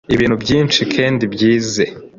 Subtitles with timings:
[0.15, 1.85] ibintu byinshi kendi byize”.